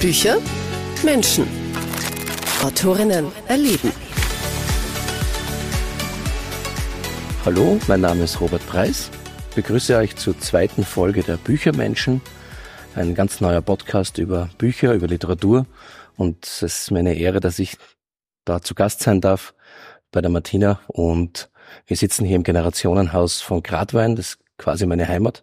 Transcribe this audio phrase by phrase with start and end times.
[0.00, 0.36] Bücher,
[1.02, 1.46] Menschen.
[2.62, 3.90] Autorinnen erleben.
[7.46, 9.10] Hallo, mein Name ist Robert Preis.
[9.48, 12.20] Ich begrüße euch zur zweiten Folge der Büchermenschen.
[12.94, 15.64] Ein ganz neuer Podcast über Bücher, über Literatur.
[16.18, 17.78] Und es ist mir eine Ehre, dass ich
[18.44, 19.54] da zu Gast sein darf
[20.12, 20.78] bei der Martina.
[20.88, 21.48] Und
[21.86, 24.14] wir sitzen hier im Generationenhaus von Gradwein.
[24.14, 25.42] Das ist quasi meine Heimat.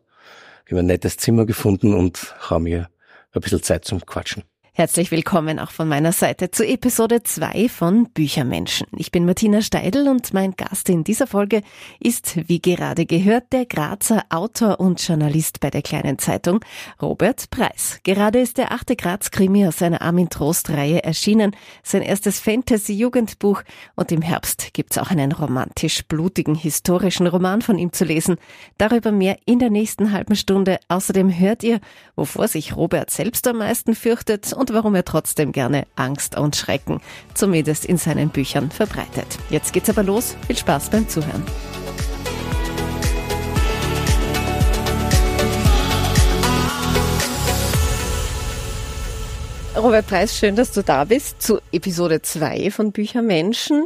[0.68, 2.88] Wir haben ein nettes Zimmer gefunden und haben hier
[3.34, 4.44] ein bisschen Zeit zum Quatschen.
[4.76, 8.88] Herzlich willkommen auch von meiner Seite zu Episode 2 von Büchermenschen.
[8.98, 11.62] Ich bin Martina Steidl und mein Gast in dieser Folge
[12.00, 16.62] ist, wie gerade gehört, der Grazer Autor und Journalist bei der Kleinen Zeitung,
[17.00, 18.00] Robert Preis.
[18.02, 23.62] Gerade ist der achte Graz-Krimi aus seiner Armin Trost-Reihe erschienen, sein erstes Fantasy-Jugendbuch
[23.96, 28.38] und im Herbst gibt's auch einen romantisch-blutigen historischen Roman von ihm zu lesen.
[28.80, 30.80] Darüber mehr in der nächsten halben Stunde.
[30.88, 31.80] Außerdem hört ihr,
[32.16, 37.02] wovor sich Robert selbst am meisten fürchtet und warum er trotzdem gerne Angst und Schrecken,
[37.34, 39.28] zumindest in seinen Büchern, verbreitet.
[39.50, 40.38] Jetzt geht's aber los.
[40.48, 41.44] Viel Spaß beim Zuhören.
[49.76, 53.84] Robert Preis, schön, dass du da bist zu Episode 2 von Büchermenschen.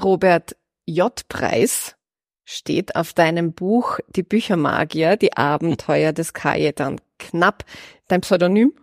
[0.00, 0.54] Robert
[0.86, 1.26] J.
[1.28, 1.96] Preis
[2.44, 7.64] steht auf deinem Buch Die Büchermagier, die Abenteuer des Kajetan Knapp,
[8.06, 8.74] dein Pseudonym?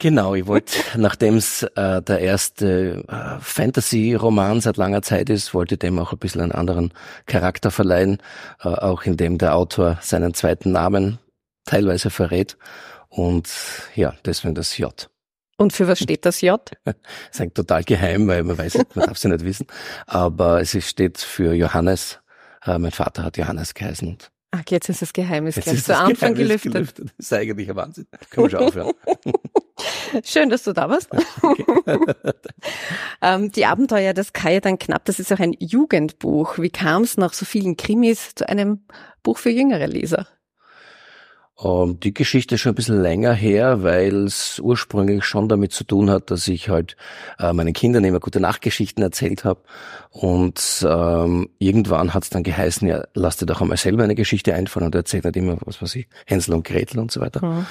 [0.00, 5.76] Genau, ich wollte, nachdem es äh, der erste äh, Fantasy-Roman seit langer Zeit ist, wollte
[5.76, 6.92] dem auch ein bisschen einen anderen
[7.26, 8.18] Charakter verleihen,
[8.62, 11.18] äh, auch indem der Autor seinen zweiten Namen
[11.64, 12.56] teilweise verrät.
[13.08, 13.48] Und
[13.96, 15.10] ja, deswegen das J.
[15.56, 16.60] Und für was steht das J?
[16.84, 16.94] das
[17.32, 19.66] ist eigentlich total geheim, weil man weiß, man darf es ja nicht wissen.
[20.06, 22.20] Aber es steht für Johannes.
[22.64, 24.18] Äh, mein Vater hat Johannes geheißen.
[24.52, 26.72] Ach, jetzt ist das Geheimnis jetzt gleich zu Anfang gelüftet.
[26.72, 27.10] gelüftet.
[27.18, 28.06] Das ist eigentlich ein Wahnsinn.
[28.30, 28.92] Können wir schon aufhören.
[30.24, 31.08] Schön, dass du da warst.
[33.22, 36.58] ähm, die Abenteuer des Kajetan Knapp, das ist auch ein Jugendbuch.
[36.58, 38.84] Wie kam es nach so vielen Krimis zu einem
[39.22, 40.26] Buch für jüngere Leser?
[41.60, 45.72] Um, Ähm, die Geschichte ist schon ein bisschen länger her, weil es ursprünglich schon damit
[45.72, 46.96] zu tun hat, dass ich halt
[47.38, 49.60] äh, meinen Kindern immer gute Nachtgeschichten erzählt habe.
[50.10, 54.54] Und ähm, irgendwann hat es dann geheißen, ja, lass dir doch einmal selber eine Geschichte
[54.54, 57.44] einfallen und erzählt nicht immer, was weiß ich, Hänsel und Gretel und so weiter.
[57.44, 57.66] Mhm.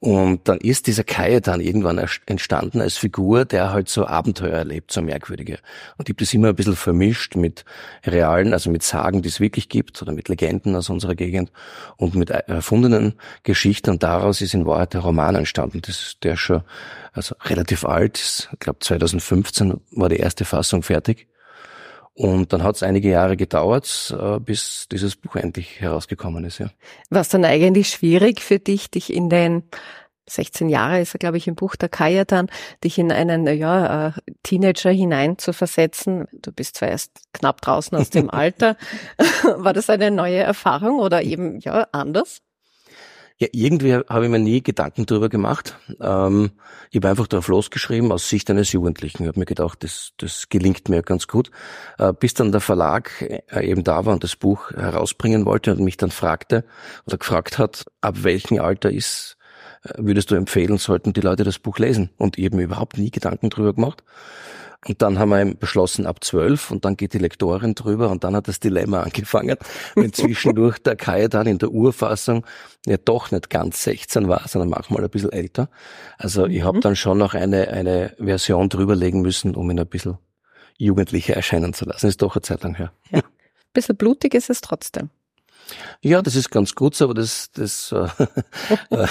[0.00, 4.92] Und dann ist dieser Kai dann irgendwann entstanden als Figur, der halt so Abenteuer erlebt,
[4.92, 5.58] so merkwürdige.
[5.96, 7.64] Und ich habe das immer ein bisschen vermischt mit
[8.04, 11.52] realen, also mit Sagen, die es wirklich gibt, oder mit Legenden aus unserer Gegend
[11.96, 13.90] und mit erfundenen Geschichten.
[13.90, 15.80] Und daraus ist in Wahrheit der Roman entstanden.
[15.82, 16.62] Das ist der schon
[17.12, 18.48] also relativ alt.
[18.52, 21.28] Ich glaube 2015 war die erste Fassung fertig.
[22.16, 26.58] Und dann hat es einige Jahre gedauert, äh, bis dieses Buch endlich herausgekommen ist.
[26.58, 26.70] Ja.
[27.10, 29.64] War es dann eigentlich schwierig für dich, dich in den
[30.26, 32.48] 16 Jahre ist er, glaube ich, im Buch der Kajetan,
[32.82, 36.26] dich in einen ja, äh, Teenager hinein zu versetzen.
[36.32, 38.76] Du bist zwar erst knapp draußen aus dem Alter.
[39.56, 42.40] War das eine neue Erfahrung oder eben ja anders?
[43.38, 45.76] Ja, irgendwie habe ich mir nie Gedanken drüber gemacht.
[46.00, 46.52] Ähm,
[46.90, 49.24] ich habe einfach drauf losgeschrieben aus Sicht eines Jugendlichen.
[49.24, 51.50] Ich habe mir gedacht, das, das gelingt mir ganz gut.
[51.98, 55.80] Äh, bis dann der Verlag äh, eben da war und das Buch herausbringen wollte und
[55.80, 56.64] mich dann fragte
[57.06, 59.36] oder gefragt hat, ab welchem Alter ist,
[59.82, 62.10] äh, würdest du empfehlen, sollten die Leute das Buch lesen?
[62.18, 64.04] Und ich habe mir überhaupt nie Gedanken drüber gemacht.
[64.86, 68.36] Und dann haben wir beschlossen ab zwölf und dann geht die Lektorin drüber und dann
[68.36, 69.56] hat das Dilemma angefangen,
[69.94, 72.44] wenn zwischendurch der Kai dann in der Urfassung
[72.86, 75.68] ja doch nicht ganz 16 war, sondern manchmal ein bisschen älter.
[76.18, 80.18] Also ich habe dann schon noch eine, eine Version drüberlegen müssen, um ihn ein bisschen
[80.76, 82.08] jugendlicher erscheinen zu lassen.
[82.08, 82.92] Ist doch eine Zeit lang her.
[83.72, 85.10] Bisschen blutig ist es trotzdem.
[86.00, 87.92] Ja, das ist ganz gut aber das, das,
[88.90, 89.06] äh,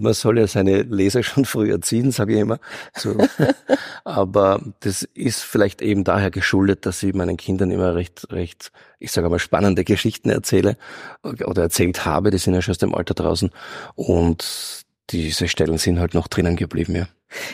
[0.00, 2.58] man soll ja seine Leser schon früh erziehen, sage ich immer.
[2.96, 3.16] So.
[4.04, 9.12] Aber das ist vielleicht eben daher geschuldet, dass ich meinen Kindern immer recht, recht, ich
[9.12, 10.76] sage mal, spannende Geschichten erzähle
[11.22, 12.30] oder erzählt habe.
[12.30, 13.50] Die sind ja schon aus dem Alter draußen
[13.94, 17.08] und diese Stellen sind halt noch drinnen geblieben, ja.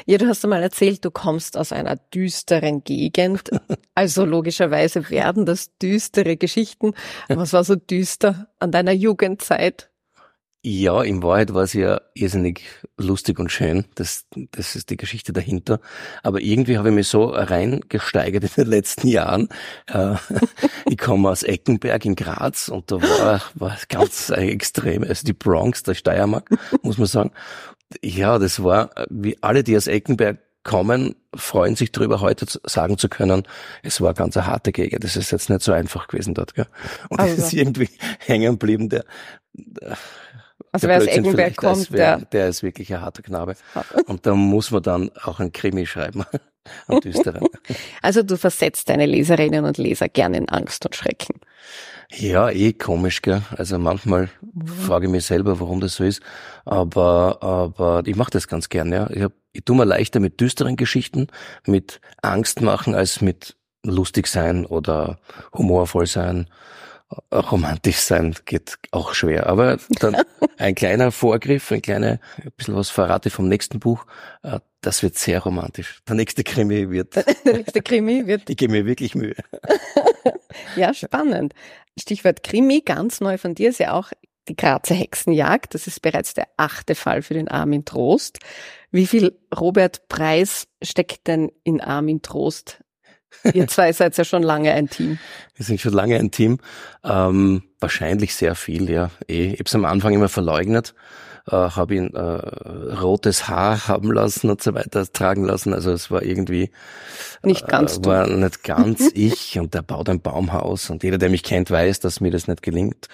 [0.06, 3.50] Ja, du hast einmal erzählt, du kommst aus einer düsteren Gegend.
[3.98, 6.92] Also logischerweise werden das düstere Geschichten.
[7.28, 9.88] Was war so düster an deiner Jugendzeit?
[10.68, 12.60] Ja, in Wahrheit war es ja irrsinnig
[12.98, 13.84] lustig und schön.
[13.94, 15.78] Das, das ist die Geschichte dahinter.
[16.24, 19.48] Aber irgendwie habe ich mich so reingesteigert in den letzten Jahren.
[19.86, 20.16] Äh,
[20.90, 25.84] ich komme aus Eckenberg in Graz und da war, war ganz extrem, also die Bronx,
[25.84, 26.50] der Steiermark,
[26.82, 27.30] muss man sagen.
[28.02, 33.08] Ja, das war, wie alle, die aus Eckenberg kommen, freuen sich darüber, heute sagen zu
[33.08, 33.44] können,
[33.84, 35.04] es war ganz eine harte Gegend.
[35.04, 36.56] Das ist jetzt nicht so einfach gewesen dort.
[36.56, 36.66] Gell?
[37.08, 37.42] Und es Also.
[37.42, 39.04] ist irgendwie hängen geblieben, der,
[40.76, 43.56] Also wer aus Eggenberg kommt, wär, der, der ist wirklich ein harter Knabe.
[44.06, 46.24] Und da muss man dann auch ein Krimi schreiben.
[46.88, 47.46] Ein düsteren.
[48.02, 51.38] Also du versetzt deine Leserinnen und Leser gerne in Angst und Schrecken.
[52.10, 53.42] Ja, eh komisch, gell.
[53.56, 54.66] Also manchmal mhm.
[54.66, 56.20] frage ich mich selber, warum das so ist.
[56.64, 59.08] Aber, aber ich mache das ganz gern, ja.
[59.10, 61.28] Ich, hab, ich tue mir leichter mit düsteren Geschichten,
[61.66, 65.18] mit Angst machen, als mit lustig sein oder
[65.52, 66.48] humorvoll sein.
[67.32, 69.46] Romantisch sein geht auch schwer.
[69.46, 70.16] Aber dann
[70.58, 74.06] ein kleiner Vorgriff, ein kleiner, ein bisschen was verrate vom nächsten Buch.
[74.42, 76.00] Äh, das wird sehr romantisch.
[76.08, 77.14] Der nächste Krimi wird.
[77.44, 78.42] Der nächste Krimi wird.
[78.50, 79.36] Ich gebe mir wirklich Mühe.
[80.74, 81.54] ja, spannend.
[81.98, 84.12] Stichwort Krimi, ganz neu von dir ist ja auch
[84.48, 85.74] die Grazer Hexenjagd.
[85.74, 88.40] Das ist bereits der achte Fall für den Armin Trost.
[88.90, 92.80] Wie viel Robert Preis steckt denn in Armin Trost?
[93.52, 95.18] Ihr zwei seid ja schon lange ein Team.
[95.56, 96.58] Wir sind schon lange ein Team.
[97.04, 99.10] Ähm, wahrscheinlich sehr viel, ja.
[99.28, 100.94] Eh, ich habe es am Anfang immer verleugnet,
[101.48, 105.72] äh, habe ihn äh, rotes Haar haben lassen und so weiter tragen lassen.
[105.72, 106.70] Also es war irgendwie
[107.42, 111.30] nicht ganz äh, war nicht ganz ich und der baut ein Baumhaus und jeder, der
[111.30, 113.08] mich kennt, weiß, dass mir das nicht gelingt.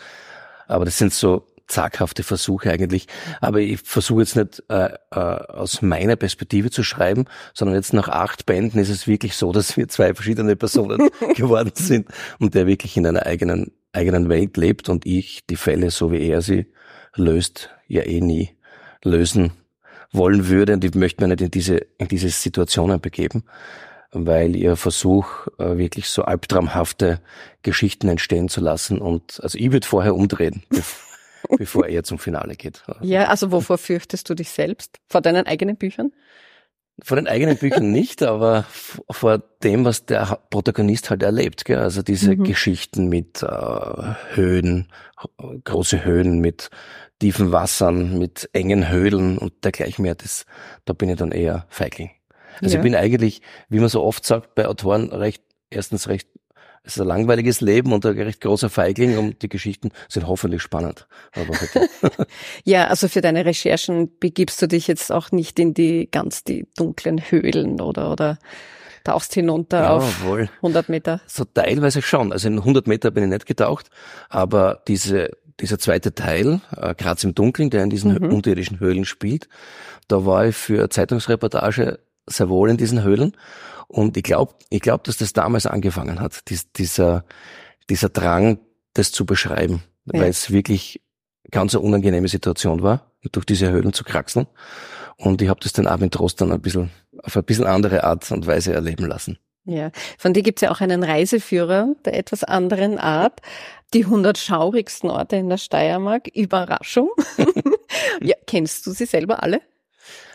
[0.66, 3.06] Aber das sind so zaghafte Versuche eigentlich.
[3.40, 7.24] Aber ich versuche jetzt nicht äh, äh, aus meiner Perspektive zu schreiben,
[7.54, 11.72] sondern jetzt nach acht Bänden ist es wirklich so, dass wir zwei verschiedene Personen geworden
[11.74, 12.08] sind
[12.38, 16.28] und der wirklich in einer eigenen, eigenen Welt lebt und ich die Fälle, so wie
[16.28, 16.66] er sie
[17.14, 18.50] löst, ja eh nie
[19.04, 19.52] lösen
[20.12, 20.74] wollen würde.
[20.74, 23.44] Und ich möchte mich nicht in diese, in diese Situationen begeben
[24.12, 27.20] weil ihr Versuch, äh, wirklich so albtraumhafte
[27.62, 28.98] Geschichten entstehen zu lassen.
[28.98, 30.62] Und also ich würde vorher umdrehen,
[31.58, 32.82] bevor er zum Finale geht.
[33.00, 34.98] Ja, also wovor fürchtest du dich selbst?
[35.08, 36.12] Vor deinen eigenen Büchern?
[37.02, 38.64] Vor den eigenen Büchern nicht, aber
[39.10, 41.64] vor dem, was der Protagonist halt erlebt.
[41.64, 41.78] Gell?
[41.78, 42.44] Also diese mhm.
[42.44, 43.46] Geschichten mit äh,
[44.34, 44.88] Höhen,
[45.64, 46.70] große Höhen, mit
[47.18, 50.14] tiefen Wassern, mit engen Höhlen und dergleichen mehr.
[50.14, 50.44] Das,
[50.84, 52.10] da bin ich dann eher Feigling.
[52.60, 52.80] Also ja.
[52.80, 56.28] ich bin eigentlich, wie man so oft sagt, bei Autoren recht, erstens recht
[56.84, 60.62] es ist ein langweiliges Leben und ein recht großer Feigling und die Geschichten sind hoffentlich
[60.62, 61.06] spannend.
[62.64, 66.66] ja, also für deine Recherchen begibst du dich jetzt auch nicht in die ganz die
[66.76, 68.38] dunklen Höhlen oder, oder
[69.04, 70.48] tauchst hinunter ja, auf wohl.
[70.56, 71.20] 100 Meter?
[71.26, 72.32] So teilweise schon.
[72.32, 73.88] Also in 100 Meter bin ich nicht getaucht,
[74.28, 75.30] aber diese,
[75.60, 78.32] dieser zweite Teil, äh, Graz im Dunkeln, der in diesen mhm.
[78.32, 79.48] unterirdischen Höhlen spielt,
[80.08, 83.36] da war ich für Zeitungsreportage sehr wohl in diesen Höhlen
[83.92, 87.24] und ich glaube, ich glaube, dass das damals angefangen hat, dies, dieser,
[87.90, 88.58] dieser Drang,
[88.94, 90.20] das zu beschreiben, ja.
[90.20, 91.02] weil es wirklich
[91.50, 94.46] ganz eine unangenehme Situation war, durch diese Höhlen zu kraxeln.
[95.18, 96.90] Und ich habe das den Armin Trost dann ein bisschen,
[97.22, 99.38] auf ein bisschen andere Art und Weise erleben lassen.
[99.64, 103.40] Ja, von dir gibt's ja auch einen Reiseführer der etwas anderen Art.
[103.92, 106.28] Die 100 schaurigsten Orte in der Steiermark.
[106.28, 107.10] Überraschung.
[108.22, 109.60] ja, kennst du sie selber alle?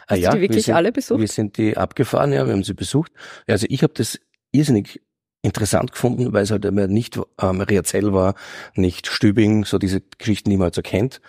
[0.07, 1.19] Ah Hast ja, du die wirklich sind, alle besucht?
[1.19, 3.11] Wir sind die abgefahren, ja, wir haben sie besucht.
[3.45, 4.19] Also ich habe das
[4.51, 5.01] irrsinnig
[5.41, 8.35] interessant gefunden, weil es halt immer nicht ähm, Riazell war,
[8.75, 11.21] nicht Stübing, so diese Geschichten, die man halt so kennt.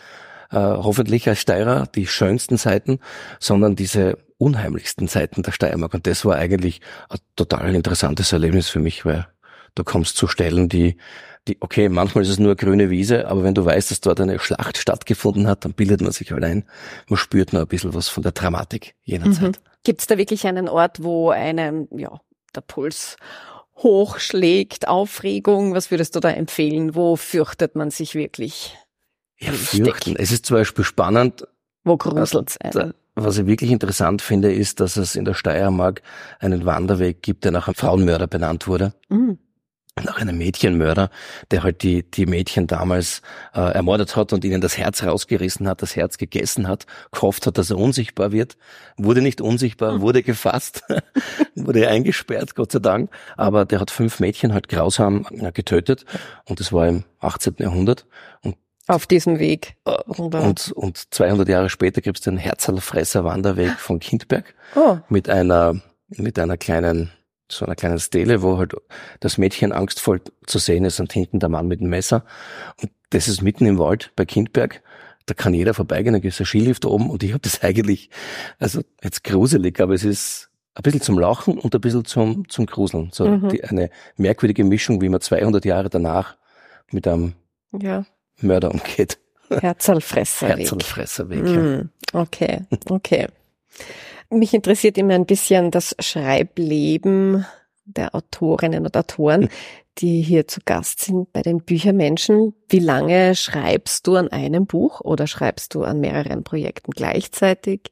[0.50, 3.00] Äh, hoffentlich als Steirer die schönsten Seiten,
[3.38, 5.92] sondern diese unheimlichsten Seiten der Steiermark.
[5.94, 6.80] Und das war eigentlich
[7.10, 9.26] ein total interessantes Erlebnis für mich, weil
[9.75, 10.96] du kommst zu Stellen, die
[11.46, 14.38] die, okay, manchmal ist es nur grüne Wiese, aber wenn du weißt, dass dort eine
[14.38, 16.64] Schlacht stattgefunden hat, dann bildet man sich halt ein.
[17.08, 19.33] Man spürt noch ein bisschen was von der Dramatik jener mhm.
[19.33, 19.61] Zeit.
[19.85, 22.21] Gibt es da wirklich einen Ort, wo einem, ja,
[22.54, 23.16] der Puls
[23.76, 25.75] hochschlägt, Aufregung?
[25.75, 26.95] Was würdest du da empfehlen?
[26.95, 28.76] Wo fürchtet man sich wirklich?
[29.38, 30.16] Ja, fürchten.
[30.16, 31.47] Es ist zum Beispiel spannend.
[31.85, 32.92] Wo gruselt's einen?
[33.14, 36.02] Was ich wirklich interessant finde, ist, dass es in der Steiermark
[36.38, 38.95] einen Wanderweg gibt, der nach einem Frauenmörder benannt wurde.
[39.09, 39.38] Mhm
[40.05, 41.11] nach einem Mädchenmörder,
[41.50, 43.23] der halt die, die Mädchen damals
[43.55, 47.59] äh, ermordet hat und ihnen das Herz rausgerissen hat, das Herz gegessen hat, gehofft hat,
[47.59, 48.57] dass er unsichtbar wird,
[48.97, 50.00] wurde nicht unsichtbar, hm.
[50.00, 50.85] wurde gefasst,
[51.55, 56.05] wurde eingesperrt, Gott sei Dank, aber der hat fünf Mädchen halt grausam äh, getötet
[56.45, 57.57] und das war im 18.
[57.59, 58.07] Jahrhundert
[58.43, 59.76] und auf diesem Weg.
[59.85, 64.99] Äh, und, und 200 Jahre später gibt es den Herzalfresser Wanderweg von Kindberg oh.
[65.09, 67.12] mit einer mit einer kleinen
[67.50, 68.75] so einer kleinen Stele, wo halt
[69.21, 72.25] das Mädchen angstvoll zu sehen ist und hinten der Mann mit dem Messer.
[72.81, 74.83] Und das ist mitten im Wald bei Kindberg.
[75.26, 78.11] Da kann jeder vorbeigehen, da gibt es ein Skilift oben und ich habe das eigentlich,
[78.59, 82.67] also jetzt gruselig, aber es ist ein bisschen zum Lachen und ein bisschen zum, zum
[82.67, 83.11] Gruseln.
[83.12, 83.49] So mhm.
[83.49, 86.37] die, eine merkwürdige Mischung, wie man 200 Jahre danach
[86.93, 87.35] mit einem
[87.73, 88.05] ja.
[88.40, 89.19] Mörder umgeht.
[89.50, 90.59] Herzalfresserweg.
[90.59, 91.61] Herzalfresserweg, ja.
[91.61, 91.90] Mhm.
[92.12, 93.26] Okay, okay.
[94.30, 97.47] Mich interessiert immer ein bisschen das Schreibleben
[97.85, 99.49] der Autorinnen und Autoren,
[99.99, 102.54] die hier zu Gast sind bei den Büchermenschen.
[102.68, 107.90] Wie lange schreibst du an einem Buch oder schreibst du an mehreren Projekten gleichzeitig?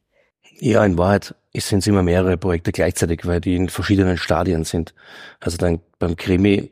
[0.59, 4.95] Ja, in Wahrheit sind es immer mehrere Projekte gleichzeitig, weil die in verschiedenen Stadien sind.
[5.41, 6.71] Also dann beim Krimi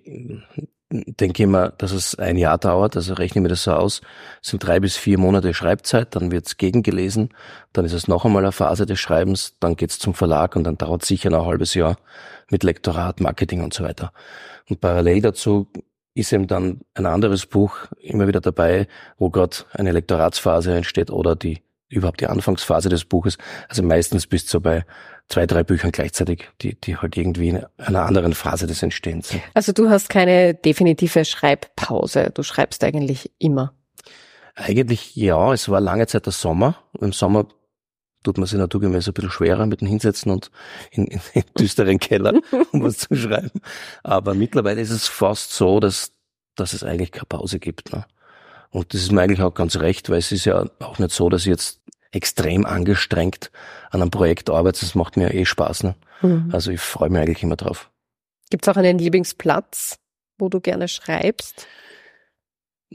[0.90, 4.00] denke mal, dass es ein Jahr dauert, also rechne mir das so aus,
[4.42, 7.30] es sind drei bis vier Monate Schreibzeit, dann wird's gegengelesen,
[7.72, 10.78] dann ist es noch einmal eine Phase des Schreibens, dann geht's zum Verlag und dann
[10.78, 11.96] dauert sicher noch ein halbes Jahr
[12.50, 14.12] mit Lektorat, Marketing und so weiter.
[14.68, 15.68] Und parallel dazu
[16.14, 18.86] ist eben dann ein anderes Buch immer wieder dabei,
[19.18, 23.38] wo gerade eine Lektoratsphase entsteht oder die überhaupt die Anfangsphase des Buches.
[23.68, 24.84] Also meistens bist du bei
[25.28, 29.42] zwei, drei Büchern gleichzeitig, die, die halt irgendwie in einer anderen Phase des Entstehens sind.
[29.54, 32.30] Also du hast keine definitive Schreibpause.
[32.34, 33.74] Du schreibst eigentlich immer.
[34.54, 36.76] Eigentlich ja, es war lange Zeit der Sommer.
[37.00, 37.46] Im Sommer
[38.22, 40.50] tut man sich naturgemäß ein bisschen schwerer mit dem Hinsetzen und
[40.90, 42.34] in, in, in düsteren Keller,
[42.72, 43.60] um was zu schreiben.
[44.02, 46.12] Aber mittlerweile ist es fast so, dass,
[46.56, 47.92] dass es eigentlich keine Pause gibt.
[47.92, 48.04] Ne?
[48.70, 51.28] Und das ist mir eigentlich auch ganz recht, weil es ist ja auch nicht so,
[51.28, 51.80] dass ich jetzt
[52.14, 53.50] extrem angestrengt
[53.90, 54.80] an einem Projekt arbeite.
[54.80, 55.84] Das macht mir eh Spaß.
[55.84, 55.94] Ne?
[56.22, 56.50] Mhm.
[56.52, 57.90] Also ich freue mich eigentlich immer drauf.
[58.50, 59.98] Gibt es auch einen Lieblingsplatz,
[60.38, 61.66] wo du gerne schreibst?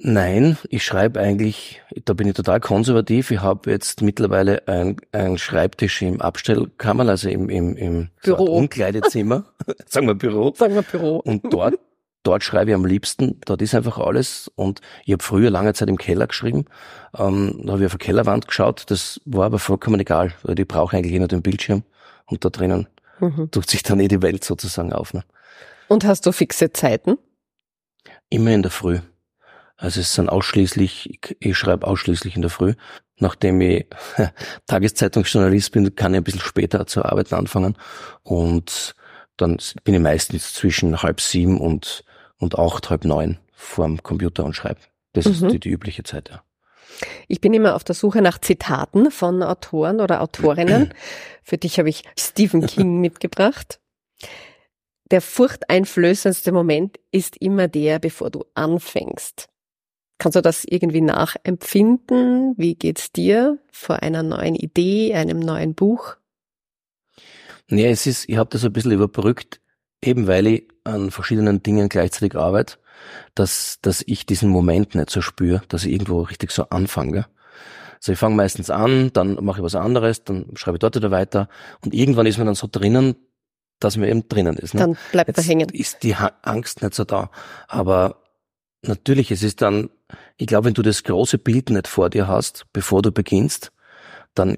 [0.01, 3.31] Nein, ich schreibe eigentlich, da bin ich total konservativ.
[3.31, 8.45] Ich habe jetzt mittlerweile einen Schreibtisch im Abstellkammer, also im, im, im Büro.
[8.45, 9.43] Umkleidezimmer,
[9.85, 10.53] sagen wir Büro.
[10.55, 11.17] Sagen wir Büro.
[11.17, 11.75] Und dort
[12.23, 15.89] dort schreibe ich am liebsten, dort ist einfach alles und ich habe früher lange Zeit
[15.89, 16.65] im Keller geschrieben,
[17.17, 20.67] ähm, da habe ich auf eine Kellerwand geschaut, das war aber vollkommen egal, weil ich
[20.67, 21.83] brauche eigentlich eh nur den Bildschirm
[22.25, 22.87] und da drinnen
[23.19, 23.49] mhm.
[23.51, 25.13] tut sich dann eh die Welt sozusagen auf.
[25.13, 25.23] Ne?
[25.87, 27.17] Und hast du fixe Zeiten?
[28.29, 28.99] Immer in der Früh.
[29.77, 32.73] Also es sind ausschließlich, ich, ich schreibe ausschließlich in der Früh.
[33.17, 33.87] Nachdem ich
[34.67, 37.77] Tageszeitungsjournalist bin, kann ich ein bisschen später zur Arbeit anfangen
[38.23, 38.95] und
[39.37, 42.03] dann bin ich meistens zwischen halb sieben und
[42.39, 44.79] und acht, halb neun vorm Computer und schreibe.
[45.13, 45.31] Das mhm.
[45.31, 46.43] ist die, die übliche Zeit, ja.
[47.27, 50.93] Ich bin immer auf der Suche nach Zitaten von Autoren oder Autorinnen.
[51.43, 53.79] Für dich habe ich Stephen King mitgebracht.
[55.11, 59.47] Der furchteinflößendste Moment ist immer der, bevor du anfängst.
[60.19, 62.53] Kannst du das irgendwie nachempfinden?
[62.57, 66.17] Wie geht's dir vor einer neuen Idee, einem neuen Buch?
[67.69, 69.61] Ja, es ist, ich habe das ein bisschen überbrückt
[70.03, 72.77] eben weil ich an verschiedenen Dingen gleichzeitig arbeite,
[73.35, 77.27] dass, dass ich diesen Moment nicht so spüre, dass ich irgendwo richtig so anfange.
[77.95, 81.11] Also ich fange meistens an, dann mache ich was anderes, dann schreibe ich dort wieder
[81.11, 81.49] weiter
[81.83, 83.15] und irgendwann ist man dann so drinnen,
[83.79, 84.73] dass man eben drinnen ist.
[84.73, 84.81] Ne?
[84.81, 85.69] Dann bleibt Jetzt er hängen.
[85.69, 87.29] Ist die Angst nicht so da.
[87.67, 88.23] Aber
[88.81, 89.89] natürlich, es ist dann,
[90.37, 93.71] ich glaube, wenn du das große Bild nicht vor dir hast, bevor du beginnst,
[94.33, 94.57] dann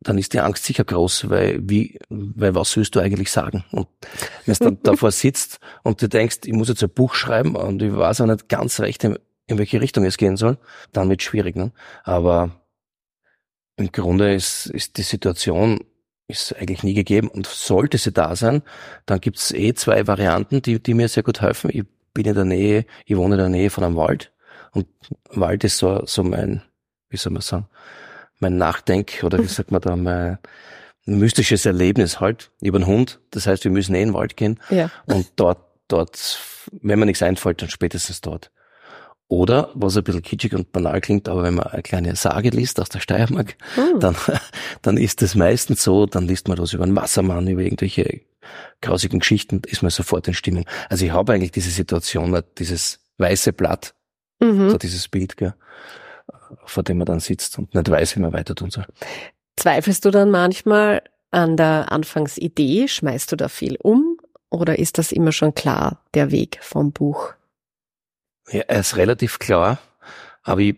[0.00, 3.64] dann ist die Angst sicher groß, weil wie, weil was willst du eigentlich sagen?
[3.70, 3.86] Und
[4.46, 7.82] wenn du dann davor sitzt und du denkst, ich muss jetzt ein Buch schreiben und
[7.82, 10.58] ich weiß auch nicht ganz recht, in, in welche Richtung es gehen soll,
[10.92, 11.56] dann wird es schwierig.
[11.56, 11.72] Ne?
[12.02, 12.50] Aber
[13.76, 15.80] im Grunde ist, ist die Situation
[16.28, 18.62] ist eigentlich nie gegeben und sollte sie da sein,
[19.04, 21.70] dann gibt's eh zwei Varianten, die, die mir sehr gut helfen.
[21.74, 21.82] Ich
[22.14, 24.32] bin in der Nähe, ich wohne in der Nähe von einem Wald
[24.72, 24.86] und
[25.30, 26.62] Wald ist so, so mein,
[27.08, 27.66] wie soll man sagen,
[28.40, 30.38] mein Nachdenk oder wie sagt man da, mein
[31.06, 33.20] mystisches Erlebnis halt über einen Hund.
[33.30, 34.90] Das heißt, wir müssen eh in den Wald gehen ja.
[35.06, 36.40] und dort, dort,
[36.82, 38.50] wenn mir nichts einfällt, dann spätestens dort.
[39.28, 42.80] Oder, was ein bisschen kitschig und banal klingt, aber wenn man eine kleine Sage liest
[42.80, 44.00] aus der Steiermark, hm.
[44.00, 44.16] dann,
[44.82, 48.22] dann ist es meistens so, dann liest man was über einen Wassermann, über irgendwelche
[48.80, 50.64] grausigen Geschichten, ist man sofort in Stimmung.
[50.88, 53.94] Also ich habe eigentlich diese Situation, dieses weiße Blatt,
[54.40, 54.70] mhm.
[54.70, 55.54] so dieses Bild, gell
[56.64, 58.86] vor dem man dann sitzt und nicht weiß, wie man weiter tun soll.
[59.56, 62.88] Zweifelst du dann manchmal an der Anfangsidee?
[62.88, 64.16] Schmeißt du da viel um?
[64.50, 67.34] Oder ist das immer schon klar, der Weg vom Buch?
[68.50, 69.78] Ja, er ist relativ klar,
[70.42, 70.76] aber ich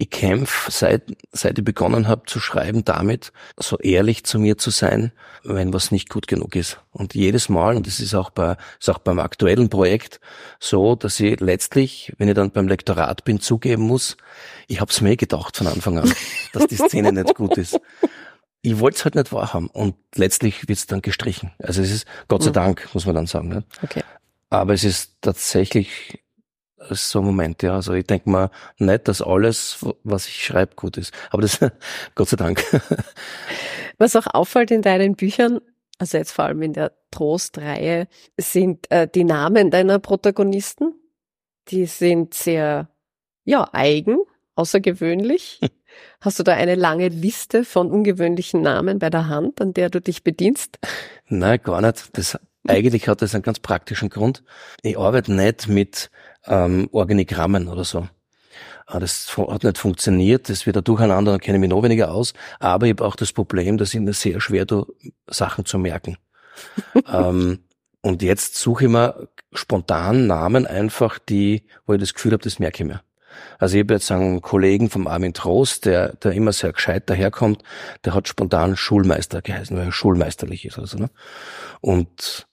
[0.00, 1.02] ich kämpfe, seit,
[1.32, 5.10] seit ich begonnen habe zu schreiben, damit, so ehrlich zu mir zu sein,
[5.42, 6.80] wenn was nicht gut genug ist.
[6.92, 10.20] Und jedes Mal, und das ist auch, bei, ist auch beim aktuellen Projekt
[10.60, 14.16] so, dass ich letztlich, wenn ich dann beim Lektorat bin, zugeben muss,
[14.68, 16.12] ich habe es mir gedacht von Anfang an,
[16.52, 17.80] dass die Szene nicht gut ist.
[18.62, 21.50] Ich wollte es halt nicht wahrhaben und letztlich wird es dann gestrichen.
[21.58, 22.54] Also es ist, Gott sei hm.
[22.54, 23.48] Dank, muss man dann sagen.
[23.48, 23.64] Ne?
[23.82, 24.02] Okay.
[24.48, 26.20] Aber es ist tatsächlich
[26.90, 27.74] so Moment, ja.
[27.74, 31.12] Also ich denke mal nicht, dass alles, was ich schreibe, gut ist.
[31.30, 31.58] Aber das,
[32.14, 32.64] Gott sei Dank.
[33.98, 35.60] Was auch auffällt in deinen Büchern,
[35.98, 38.06] also jetzt vor allem in der Trostreihe,
[38.36, 40.94] sind äh, die Namen deiner Protagonisten.
[41.68, 42.88] Die sind sehr,
[43.44, 44.18] ja, eigen,
[44.54, 45.60] außergewöhnlich.
[46.20, 50.00] Hast du da eine lange Liste von ungewöhnlichen Namen bei der Hand, an der du
[50.00, 50.78] dich bedienst?
[51.28, 52.16] Nein, gar nicht.
[52.16, 54.42] Das eigentlich hat das einen ganz praktischen Grund.
[54.82, 56.10] Ich arbeite nicht mit
[56.46, 58.08] ähm, Organigrammen oder so.
[58.86, 62.10] Ah, das hat nicht funktioniert, das wird ein Durcheinander, da kenne ich mich noch weniger
[62.10, 62.32] aus.
[62.58, 64.86] Aber ich habe auch das Problem, dass ich mir sehr schwer tue,
[65.26, 66.16] Sachen zu merken.
[67.12, 67.60] ähm,
[68.00, 72.58] und jetzt suche ich mir spontan Namen einfach, die, wo ich das Gefühl habe, das
[72.58, 73.02] merke ich mir.
[73.58, 77.62] Also ich habe jetzt einen Kollegen vom Armin Trost, der, der immer sehr gescheit daherkommt,
[78.04, 80.78] der hat spontan Schulmeister geheißen, weil er schulmeisterlich ist.
[80.78, 81.10] Also, ne?
[81.80, 82.46] Und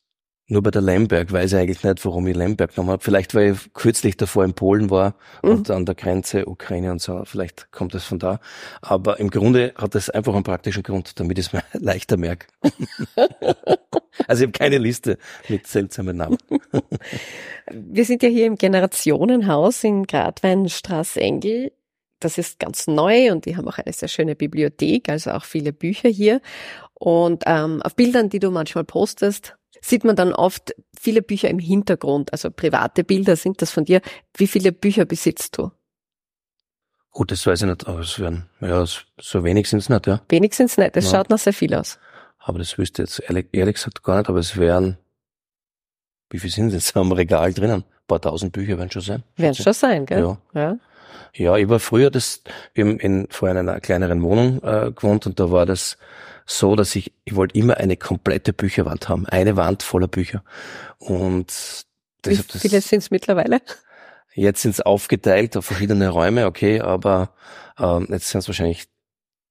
[0.47, 3.03] nur bei der Lemberg weiß ich eigentlich nicht, warum ich Lemberg genommen habe.
[3.03, 5.49] Vielleicht, weil ich kürzlich davor in Polen war mhm.
[5.49, 7.23] und an der Grenze Ukraine und so.
[7.25, 8.39] Vielleicht kommt es von da.
[8.81, 12.47] Aber im Grunde hat das einfach einen praktischen Grund, damit ich es mir leichter merke.
[14.27, 15.17] also ich habe keine Liste
[15.49, 16.37] mit seltsamen Namen.
[17.71, 21.71] Wir sind ja hier im Generationenhaus in Gradweinstraße-Engel.
[22.19, 25.73] Das ist ganz neu und die haben auch eine sehr schöne Bibliothek, also auch viele
[25.73, 26.41] Bücher hier.
[26.93, 31.59] Und ähm, auf Bildern, die du manchmal postest, sieht man dann oft viele Bücher im
[31.59, 34.01] Hintergrund, also private Bilder sind das von dir.
[34.35, 35.71] Wie viele Bücher besitzt du?
[37.11, 40.21] Gut, das weiß ich nicht, aber es werden, ja, so wenig sind es nicht, ja.
[40.27, 41.11] Wenig sind es nicht, das ja.
[41.11, 41.99] schaut noch sehr viel aus.
[42.47, 44.99] Aber das wüsste jetzt ehrlich, ehrlich gesagt gar nicht, aber es wären,
[46.29, 47.81] wie viel sind es jetzt am Regal drinnen?
[47.81, 49.23] Ein paar tausend Bücher werden schon sein.
[49.35, 50.19] Werden schon sein, gell?
[50.19, 50.37] Ja.
[50.53, 50.77] ja.
[51.33, 55.39] Ja, ich war früher das, wir haben in, vor einer kleineren Wohnung äh, gewohnt und
[55.39, 55.97] da war das
[56.45, 59.25] so, dass ich, ich wollte immer eine komplette Bücherwand haben.
[59.25, 60.43] Eine Wand voller Bücher.
[60.97, 61.83] Und
[62.23, 63.61] Wie viele sind es mittlerweile?
[64.33, 67.31] Jetzt sind es aufgeteilt auf verschiedene Räume, okay, aber
[67.79, 68.85] ähm, jetzt sind es wahrscheinlich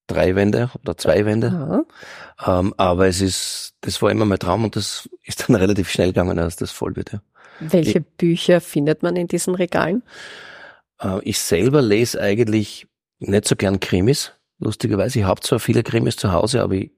[0.06, 1.84] drei Wände oder zwei Wände.
[2.44, 6.08] Ähm, aber es ist, das war immer mein Traum und das ist dann relativ schnell
[6.08, 7.12] gegangen, als das voll wird.
[7.12, 7.22] Ja.
[7.60, 10.02] Welche ich, Bücher findet man in diesen Regalen?
[11.00, 12.86] Äh, ich selber lese eigentlich
[13.18, 15.20] nicht so gern Krimis lustigerweise.
[15.20, 16.90] Ich habe zwar viele Krimis zu Hause, aber ich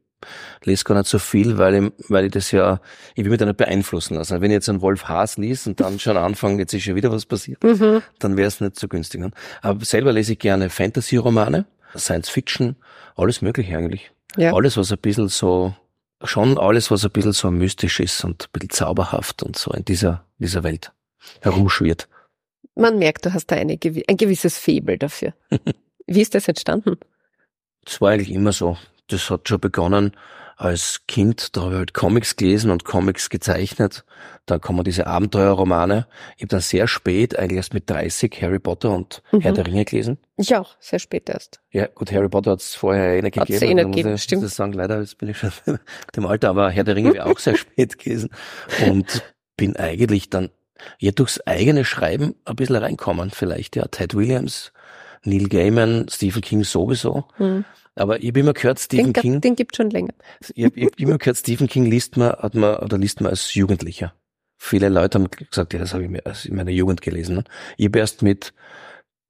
[0.65, 2.81] lese gar nicht so viel, weil ich, weil ich das ja,
[3.15, 4.41] ich will mich da nicht beeinflussen lassen.
[4.41, 7.13] Wenn ich jetzt einen Wolf Haas liest und dann schon anfange, jetzt ist schon wieder
[7.13, 8.03] was passiert, mhm.
[8.19, 9.23] dann wäre es nicht so günstig.
[9.63, 12.76] Aber selber lese ich gerne Fantasy-Romane, Science Fiction,
[13.16, 14.11] alles mögliche eigentlich.
[14.37, 14.55] Ja.
[14.55, 15.75] Alles, was ein bisschen so,
[16.23, 19.85] schon alles, was ein bisschen so mystisch ist und ein bisschen zauberhaft und so in
[19.85, 20.92] dieser, dieser Welt
[21.40, 22.09] herumschwirrt.
[22.75, 25.33] Man merkt, du hast da eine, ein gewisses Faible dafür.
[26.07, 26.99] Wie ist das entstanden?
[27.85, 28.77] Das war eigentlich immer so.
[29.09, 30.12] Das hat schon begonnen
[30.57, 34.05] als Kind, da habe ich halt Comics gelesen und Comics gezeichnet.
[34.47, 36.07] Da kommen diese Abenteuerromane.
[36.37, 39.40] Ich habe dann sehr spät, eigentlich erst mit 30, Harry Potter und mhm.
[39.42, 40.19] Herr der Ringe gelesen.
[40.37, 41.61] Ich auch, sehr spät erst.
[41.73, 43.71] Ja, gut, Harry Potter hat es vorher eh nicht hat's gegeben.
[43.71, 44.45] Eh nicht gegeben, ich, stimmt.
[44.45, 45.81] Ich sagen, leider jetzt bin ich schon mit
[46.16, 48.31] dem Alter, aber Herr der Ringe ich auch sehr spät gelesen.
[48.87, 49.23] Und
[49.59, 50.51] bin eigentlich dann
[50.99, 53.87] ja durchs eigene Schreiben ein bisschen reinkommen, vielleicht, ja.
[53.88, 54.73] Ted Williams,
[55.24, 57.24] Neil Gaiman, Stephen King sowieso.
[57.38, 57.64] Mhm.
[57.94, 59.40] Aber ich habe immer gehört, Stephen den, King.
[59.40, 60.12] Den gibt schon länger.
[60.55, 63.55] Ich habe hab immer gehört, Stephen King liest man, hat man, oder liest man als
[63.55, 64.14] Jugendlicher.
[64.59, 67.44] Viele Leute haben gesagt, ja, das habe ich mir in meiner Jugend gelesen.
[67.76, 68.52] Ich habe erst mit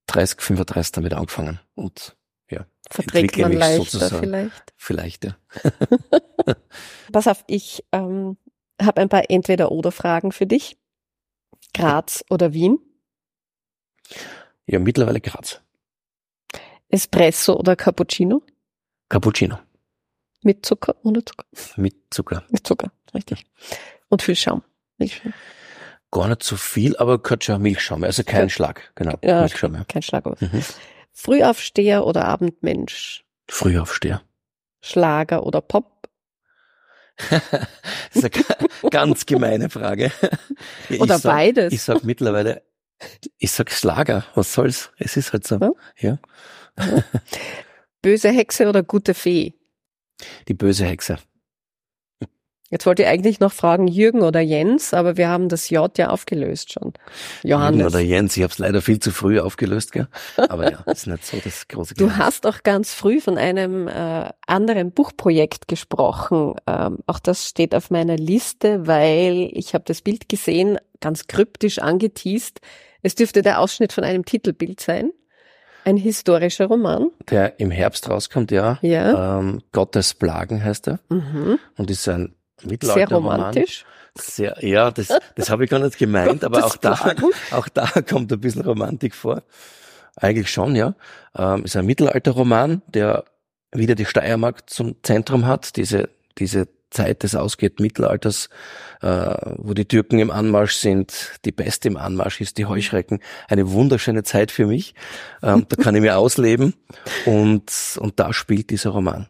[0.06, 1.60] 30, 35 damit angefangen.
[1.74, 2.16] Und
[2.50, 2.66] ja.
[2.90, 4.18] Verträgt man leichter sozusagen.
[4.20, 4.74] vielleicht.
[4.76, 5.36] Vielleicht, ja.
[7.12, 8.36] Pass auf, ich ähm,
[8.80, 10.76] habe ein paar Entweder-Oder-Fragen für dich.
[11.74, 12.78] Graz oder Wien?
[14.66, 15.60] Ja, mittlerweile Graz.
[16.96, 18.42] Espresso oder Cappuccino?
[19.08, 19.58] Cappuccino.
[20.42, 21.46] Mit Zucker, ohne Zucker?
[21.76, 22.44] Mit Zucker.
[22.50, 23.44] Mit Zucker, richtig.
[24.08, 24.62] Und viel Schaum.
[24.98, 25.34] Milchschaum.
[26.10, 28.48] Gar nicht so viel, aber schon Milchschaum, also kein ja.
[28.48, 29.18] Schlag, genau.
[29.22, 29.84] Ja, Milchschaum, ja.
[29.84, 30.24] Kein Schlag.
[30.40, 30.62] Mhm.
[31.12, 33.24] Frühaufsteher oder Abendmensch?
[33.48, 34.22] Frühaufsteher.
[34.80, 36.08] Schlager oder Pop?
[37.30, 37.42] das
[38.12, 40.12] ist eine ganz gemeine Frage.
[40.98, 41.72] oder sag, beides.
[41.72, 42.62] Ich sag mittlerweile
[43.38, 44.90] ich sag Schlager, was soll's?
[44.98, 45.56] Es ist halt so.
[45.56, 45.72] Ja.
[45.98, 46.18] ja.
[48.02, 49.54] Böse Hexe oder gute Fee?
[50.48, 51.18] Die böse Hexe.
[52.68, 56.08] Jetzt wollte ich eigentlich noch fragen Jürgen oder Jens, aber wir haben das J ja
[56.08, 56.94] aufgelöst schon.
[57.44, 57.78] Johannes.
[57.78, 60.08] Jürgen oder Jens, ich habe es leider viel zu früh aufgelöst, gell?
[60.36, 62.16] aber ja, ist nicht so das große Geheimnis.
[62.16, 66.54] Du hast auch ganz früh von einem äh, anderen Buchprojekt gesprochen.
[66.66, 71.78] Ähm, auch das steht auf meiner Liste, weil ich habe das Bild gesehen, ganz kryptisch
[71.78, 72.60] angeteased.
[73.00, 75.12] Es dürfte der Ausschnitt von einem Titelbild sein.
[75.86, 77.12] Ein historischer Roman.
[77.30, 78.76] Der im Herbst rauskommt, ja.
[78.82, 79.38] ja.
[79.38, 80.98] Ähm, Gottes Plagen heißt er.
[81.08, 81.60] Mhm.
[81.76, 83.84] Und ist ein Mittelalter Sehr romantisch.
[84.16, 87.14] Sehr, ja, das, das habe ich gar nicht gemeint, aber auch da,
[87.52, 89.44] auch da kommt ein bisschen Romantik vor.
[90.16, 90.96] Eigentlich schon, ja.
[91.38, 93.22] Ähm, ist ein Mittelalterroman, der
[93.70, 96.66] wieder die Steiermark zum Zentrum hat, diese, diese
[96.96, 98.48] Zeit des ausgeht Mittelalters,
[99.02, 103.20] äh, wo die Türken im Anmarsch sind, die Pest im Anmarsch ist, die Heuschrecken.
[103.48, 104.94] Eine wunderschöne Zeit für mich.
[105.42, 106.74] Ähm, da kann ich mir ausleben
[107.26, 109.28] und, und da spielt dieser Roman.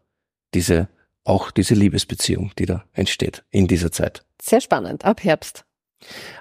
[0.54, 0.88] Diese
[1.24, 4.24] auch diese Liebesbeziehung, die da entsteht in dieser Zeit.
[4.40, 5.04] Sehr spannend.
[5.04, 5.64] Ab Herbst.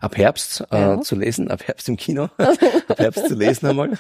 [0.02, 1.02] Ab Herbst äh, Ja.
[1.02, 3.92] zu lesen, ab Herbst im Kino, ab Herbst zu lesen einmal.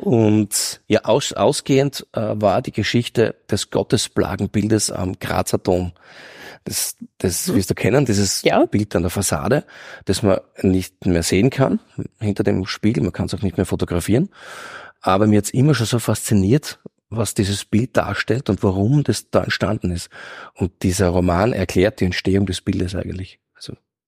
[0.00, 5.92] Und ja, aus, ausgehend äh, war die Geschichte des Gottesplagenbildes am Grazer Dom.
[6.64, 8.64] Das, das wirst du kennen, dieses Ja.
[8.66, 9.64] Bild an der Fassade,
[10.04, 11.80] das man nicht mehr sehen kann
[12.20, 14.28] hinter dem Spiegel, man kann es auch nicht mehr fotografieren.
[15.00, 16.78] Aber mir hat's immer schon so fasziniert,
[17.10, 20.08] was dieses Bild darstellt und warum das da entstanden ist.
[20.54, 23.40] Und dieser Roman erklärt die Entstehung des Bildes eigentlich.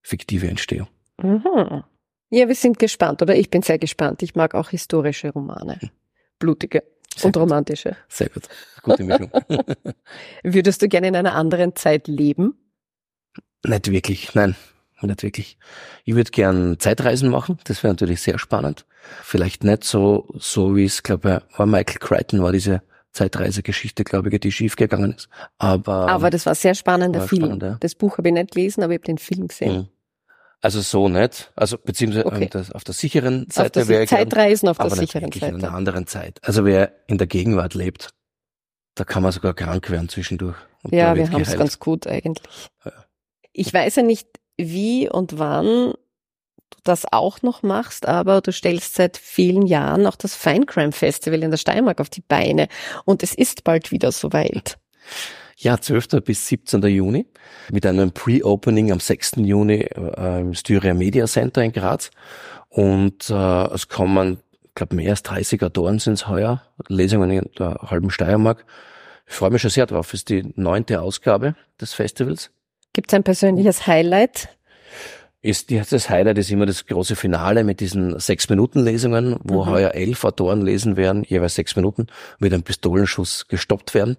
[0.05, 0.87] Fiktive Entstehung.
[1.21, 1.83] Mhm.
[2.29, 4.21] Ja, wir sind gespannt, oder ich bin sehr gespannt.
[4.21, 5.79] Ich mag auch historische Romane.
[6.37, 6.83] Blutige
[7.15, 7.41] Sehr und gut.
[7.41, 7.95] romantische.
[8.07, 8.43] Sehr gut.
[8.83, 9.31] Gute Mischung.
[10.43, 12.53] Würdest du gerne in einer anderen Zeit leben?
[13.63, 14.55] nicht wirklich, nein,
[15.01, 15.57] nicht wirklich.
[16.03, 18.85] Ich würde gern Zeitreisen machen, das wäre natürlich sehr spannend.
[19.23, 24.29] Vielleicht nicht so, so wie es, glaube ich, war Michael Crichton, war diese Zeitreisegeschichte, glaube
[24.29, 25.29] ich, die schiefgegangen ist.
[25.57, 27.43] Aber, Aber das war sehr spannender war Film.
[27.43, 27.77] spannend, ja.
[27.79, 29.75] Das Buch habe ich nicht gelesen, aber ich habe den Film gesehen.
[29.75, 29.87] Mhm.
[30.65, 31.51] Also so nicht.
[31.55, 32.45] Also beziehungsweise Okay.
[32.45, 35.49] auf, der, auf der sicheren Auf Seite der wäre Zeitreisen auf der sicheren wirklich in
[35.49, 35.73] einer Seite.
[35.73, 36.39] anderen Zeit.
[36.41, 38.09] Also wer in der Gegenwart lebt,
[38.95, 40.55] da kann man sogar krank werden zwischendurch.
[40.89, 42.43] Ja, wir haben es ganz gut eigentlich.
[42.83, 42.91] Ja.
[43.53, 45.93] Ich weiß ja nicht, wie und wann
[46.71, 51.43] du das auch noch machst, aber du stellst seit vielen Jahren auch das Feincrime Festival
[51.43, 52.69] in der Steiermark auf die Beine
[53.05, 54.79] und es ist bald wieder soweit.
[55.65, 56.23] Ja, 12.
[56.23, 56.83] bis 17.
[56.83, 57.25] Juni
[57.71, 59.37] mit einem Pre-Opening am 6.
[59.37, 62.11] Juni äh, im Styria Media Center in Graz.
[62.69, 67.49] Und äh, es kommen, ich glaube, mehr als 30 Autoren sind es heuer, Lesungen in
[67.57, 68.63] der halben Steiermark.
[69.25, 70.09] Ich freue mich schon sehr drauf.
[70.09, 72.51] Es ist die neunte Ausgabe des Festivals.
[72.93, 74.49] Gibt es ein persönliches Highlight?
[75.41, 79.69] Ist die, das Highlight ist immer das große Finale mit diesen Sechs-Minuten-Lesungen, wo Mhm.
[79.71, 82.05] heuer elf Autoren lesen werden, jeweils sechs Minuten,
[82.37, 84.17] mit einem Pistolenschuss gestoppt werden.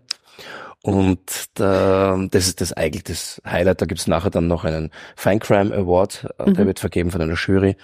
[0.87, 3.83] Und da, das ist das eigentlich das Highlight.
[3.83, 6.69] Da gibt's nachher dann noch einen Fine Crime Award, äh, der Mhm.
[6.69, 7.77] wird vergeben von einer Jury.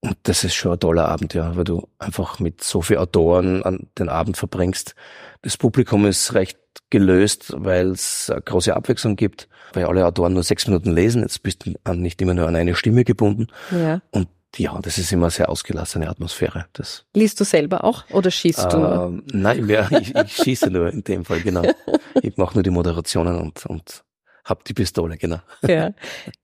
[0.00, 3.62] Und das ist schon ein toller Abend, ja, weil du einfach mit so vielen Autoren
[3.64, 4.94] an den Abend verbringst.
[5.42, 10.66] Das Publikum ist recht gelöst, weil es große Abwechslung gibt, weil alle Autoren nur sechs
[10.66, 11.20] Minuten lesen.
[11.20, 13.48] Jetzt bist du nicht immer nur an eine Stimme gebunden.
[13.70, 14.00] Ja.
[14.10, 16.66] Und ja, das ist immer eine sehr ausgelassene Atmosphäre.
[16.72, 20.92] Das, Liest du selber auch oder schießt du ähm, nein, ja, ich, ich schieße nur
[20.92, 21.62] in dem Fall, genau.
[22.22, 24.04] Ich mache nur die Moderationen und, und
[24.44, 25.40] hab die Pistole, genau.
[25.68, 25.90] Ja.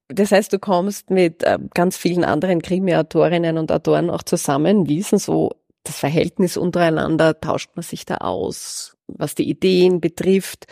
[0.08, 4.88] Das heißt, du kommst mit äh, ganz vielen anderen Krimi-Autorinnen und Autoren auch zusammen.
[4.88, 5.52] Wie ist denn so
[5.84, 7.40] das Verhältnis untereinander?
[7.40, 10.66] Tauscht man sich da aus, was die Ideen betrifft?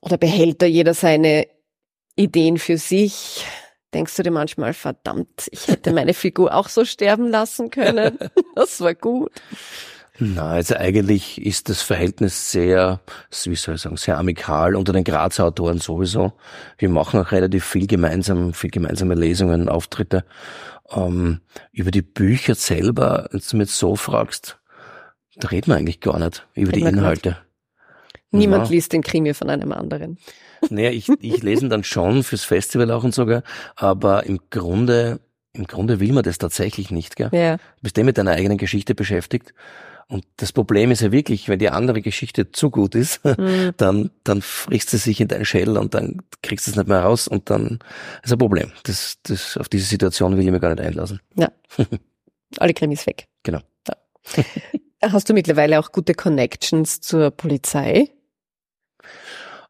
[0.00, 1.46] Oder behält da jeder seine
[2.14, 3.44] Ideen für sich?
[3.96, 8.18] Denkst du dir manchmal, verdammt, ich hätte meine Figur auch so sterben lassen können?
[8.54, 9.32] Das war gut.
[10.18, 13.00] Na, also eigentlich ist das Verhältnis sehr,
[13.44, 16.34] wie soll ich sagen, sehr amikal unter den Grazer Autoren sowieso.
[16.76, 20.26] Wir machen auch relativ viel gemeinsam, viel gemeinsame Lesungen, Auftritte.
[20.90, 21.40] Ähm,
[21.72, 24.58] über die Bücher selber, wenn du mich jetzt so fragst,
[25.36, 27.38] da reden wir eigentlich gar nicht über die wir gar Inhalte.
[28.30, 28.72] Niemand Ja.
[28.72, 30.18] liest den Krimi von einem anderen.
[30.70, 33.42] Naja, ich, ich lese ihn dann schon fürs Festival auch und sogar,
[33.74, 35.20] aber im Grunde,
[35.52, 37.30] im Grunde will man das tatsächlich nicht, gell?
[37.32, 37.56] Ja.
[37.56, 39.54] Du bist eh mit deiner eigenen Geschichte beschäftigt.
[40.08, 43.72] Und das Problem ist ja wirklich, wenn die andere Geschichte zu gut ist, Hm.
[43.76, 47.00] dann, dann frisst sie sich in deinen Schädel und dann kriegst du es nicht mehr
[47.00, 47.80] raus und dann
[48.22, 48.70] ist ein Problem.
[48.84, 51.20] Das, das, auf diese Situation will ich mir gar nicht einlassen.
[52.58, 53.26] Alle Krimis weg.
[53.42, 53.60] Genau.
[53.88, 54.44] Ja.
[55.12, 58.10] Hast du mittlerweile auch gute Connections zur Polizei?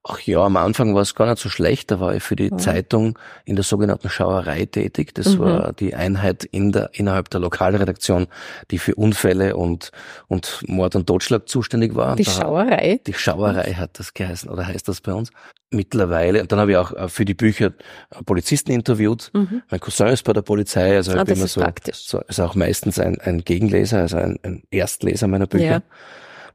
[0.09, 1.90] Ach ja, am Anfang war es gar nicht so schlecht.
[1.90, 2.59] Da war ich für die Mhm.
[2.61, 5.12] Zeitung in der sogenannten Schauerei tätig.
[5.16, 5.38] Das Mhm.
[5.40, 8.29] war die Einheit in der, innerhalb der Lokalredaktion,
[8.71, 9.90] die für Unfälle und,
[10.29, 12.14] und Mord und Totschlag zuständig war.
[12.14, 13.01] Die Da- Schauerei?
[13.05, 15.31] Die Schauerei hat das geheißen oder heißt das bei uns.
[15.71, 17.66] Mittlerweile, und dann habe ich auch äh, für die Bücher
[18.11, 19.31] äh, Polizisten interviewt.
[19.35, 19.62] Mhm.
[19.69, 21.97] Mein Cousin ist bei der Polizei, also Ah, ich bin das immer ist so, praktisch.
[22.07, 25.64] so, ist auch meistens ein, ein Gegenleser, also ein, ein Erstleser meiner Bücher.
[25.64, 25.83] Ja.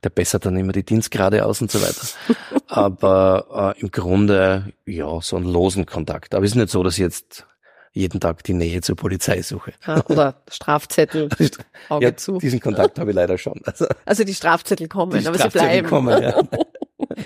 [0.04, 2.08] Der bessert dann immer die Dienstgrade aus und so weiter.
[2.68, 6.34] Aber äh, im Grunde, ja, so einen losen Kontakt.
[6.34, 7.46] Aber es ist nicht so, dass ich jetzt
[7.94, 9.74] jeden Tag die Nähe zur Polizei suche.
[10.08, 11.30] Oder Strafzettel,
[11.90, 12.38] Auge Ja, zu.
[12.38, 13.60] diesen Kontakt habe ich leider schon.
[13.66, 15.88] Also, Also die Strafzettel kommen, die aber Strafzettel sie bleiben.
[15.90, 16.42] kommen, ja.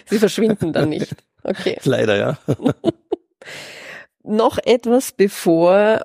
[0.07, 1.15] Sie verschwinden dann nicht.
[1.43, 1.77] Okay.
[1.83, 2.37] Leider, ja.
[4.23, 6.01] Noch etwas, bevor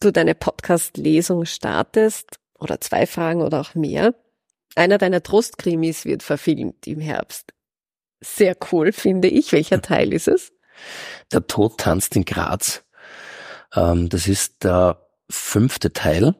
[0.00, 4.14] du deine Podcast-Lesung startest, oder zwei Fragen oder auch mehr.
[4.76, 7.52] Einer deiner Trostkrimis wird verfilmt im Herbst.
[8.20, 9.52] Sehr cool, finde ich.
[9.52, 10.52] Welcher Teil ist es?
[11.32, 12.84] Der Tod tanzt in Graz.
[13.74, 16.34] Ähm, das ist der fünfte Teil,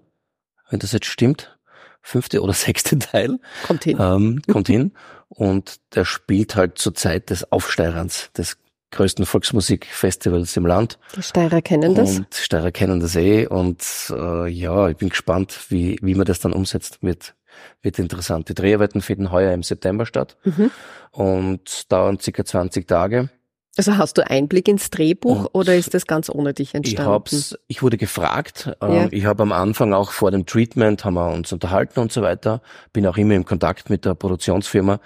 [0.70, 1.59] wenn das jetzt stimmt.
[2.03, 3.99] Fünfte oder sechste Teil Kommt hin.
[4.01, 4.92] ähm, kommt hin.
[5.29, 8.59] Und der spielt halt zur Zeit des Aufsteirens, des
[8.92, 10.99] größten Volksmusikfestivals im Land.
[11.16, 12.18] Die Steirer kennen das.
[12.18, 13.46] Und Steirer kennen das eh.
[13.46, 17.03] Und äh, ja, ich bin gespannt, wie, wie man das dann umsetzt.
[17.03, 17.35] Wird,
[17.83, 18.49] wird interessant.
[18.49, 20.71] Die Dreharbeiten finden heuer im September statt Mhm.
[21.12, 23.31] und dauern circa 20 Tage.
[23.79, 27.11] Also hast du Einblick ins Drehbuch Und oder ist das ganz ohne dich Ich entstanden?
[27.12, 28.73] hab's, ich wurde gefragt.
[28.81, 29.09] Ähm, Ja.
[29.11, 32.62] Ich habe am Anfang auch vor dem Treatment haben wir uns unterhalten und so weiter.
[32.95, 34.99] Bin auch immer im Kontakt mit der Produktionsfirma,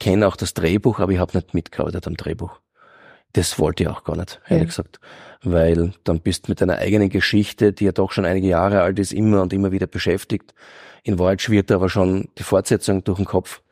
[0.00, 2.58] kenne auch das Drehbuch, aber ich habe nicht mitgearbeitet am Drehbuch.
[3.32, 4.66] Das wollte ich auch gar nicht, ehrlich Ja.
[4.66, 5.00] gesagt.
[5.42, 9.12] Weil dann bist mit deiner eigenen Geschichte, die ja doch schon einige Jahre alt ist,
[9.12, 10.54] immer und immer wieder beschäftigt.
[11.04, 13.62] In Wahrheit schwirrt aber schon die Fortsetzung durch den Kopf.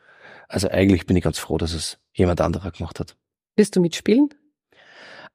[0.49, 3.16] Also eigentlich bin ich ganz froh, dass es jemand anderer gemacht hat.
[3.57, 4.29] Wirst du mitspielen?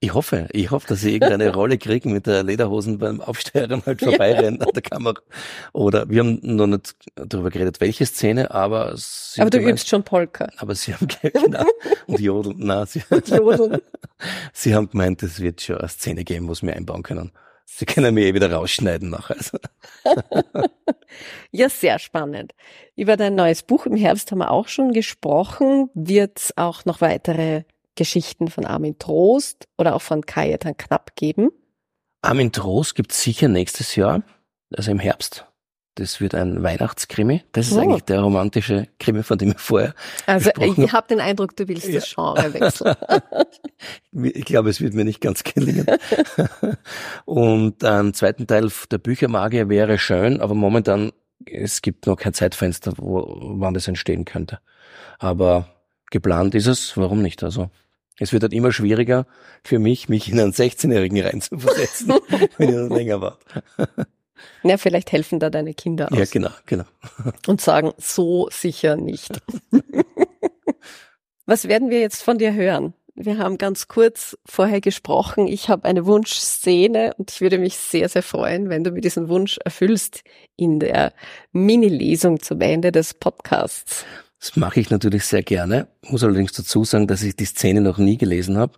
[0.03, 4.01] Ich hoffe, ich hoffe, dass ich irgendeine Rolle kriege mit der Lederhosen beim Aufsteigen halt
[4.01, 5.21] vorbeirennen an der Kamera.
[5.73, 9.89] Oder wir haben noch nicht darüber geredet, welche Szene, aber sie Aber du gemeint- übst
[9.89, 10.47] schon Polka.
[10.57, 11.65] aber sie haben genau,
[12.07, 13.79] und Jodeln, na, sie, Jodeln.
[14.53, 17.31] sie haben gemeint, es wird schon eine Szene geben, wo sie mir einbauen können.
[17.65, 19.37] Sie können mir eh wieder rausschneiden nachher.
[19.37, 19.59] Also,
[21.51, 22.53] Ja, sehr spannend.
[22.95, 25.89] Über dein neues Buch im Herbst haben wir auch schon gesprochen.
[25.93, 27.63] Wird es auch noch weitere
[27.95, 31.49] Geschichten von Armin Trost oder auch von Kajetan Knapp geben?
[32.21, 34.21] Armin Trost gibt's sicher nächstes Jahr,
[34.75, 35.45] also im Herbst.
[35.95, 37.43] Das wird ein Weihnachtskrimi.
[37.51, 37.82] Das ist Oh.
[37.82, 39.93] eigentlich der romantische Krimi, von dem ich vorher
[40.25, 42.95] Also ich habe den Eindruck, du willst das Genre wechseln.
[44.13, 45.86] Ich glaube, es wird mir nicht ganz gelingen.
[47.25, 51.12] Und einen zweiten Teil der Büchermagier wäre schön, aber momentan,
[51.45, 53.25] es gibt noch kein Zeitfenster, wo,
[53.58, 54.60] wann das entstehen könnte.
[55.19, 55.67] Aber
[56.12, 57.43] geplant ist es, warum nicht?
[57.43, 57.71] Also,
[58.19, 59.26] es wird halt immer schwieriger
[59.63, 62.10] für mich, mich in einen 16-Jährigen reinzuversetzen,
[62.58, 63.63] wenn ich das länger warte.
[64.63, 66.84] Ja, vielleicht helfen da deine Kinder aus Ja, genau, genau.
[67.47, 69.41] und sagen, so sicher nicht.
[71.45, 72.93] Was werden wir jetzt von dir hören?
[73.15, 75.47] Wir haben ganz kurz vorher gesprochen.
[75.47, 79.28] Ich habe eine Wunschszene und ich würde mich sehr, sehr freuen, wenn du mir diesen
[79.30, 80.24] Wunsch erfüllst
[80.56, 81.13] in der
[81.52, 84.06] Mini-Lesung zum Ende des Podcasts.
[84.41, 85.88] Das mache ich natürlich sehr gerne.
[86.01, 88.73] Muss allerdings dazu sagen, dass ich die Szene noch nie gelesen habe.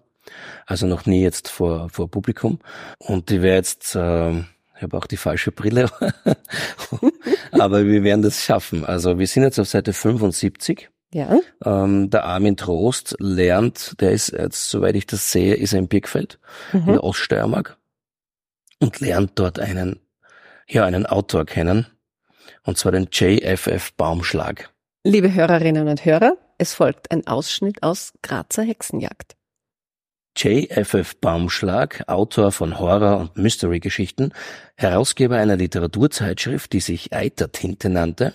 [0.65, 2.59] Also noch nie jetzt vor, vor Publikum.
[2.97, 5.89] Und die wäre jetzt, äh, ich habe auch die falsche Brille.
[7.51, 8.83] Aber wir werden das schaffen.
[8.83, 10.89] Also wir sind jetzt auf Seite 75.
[11.13, 15.79] Ja, Ähm, der Armin Trost lernt, der ist jetzt, soweit ich das sehe, ist er
[15.79, 16.39] in Birkfeld,
[16.73, 16.93] in mhm.
[16.93, 17.77] der Oststeiermark.
[18.79, 19.99] Und lernt dort einen,
[20.67, 21.85] ja, einen Autor kennen.
[22.63, 24.72] Und zwar den JFF Baumschlag.
[25.05, 29.35] Liebe Hörerinnen und Hörer, es folgt ein Ausschnitt aus Grazer Hexenjagd.
[30.37, 31.17] J.F.F.
[31.17, 34.31] Baumschlag, Autor von Horror- und Mystery-Geschichten,
[34.77, 38.33] Herausgeber einer Literaturzeitschrift, die sich Eitertinte nannte,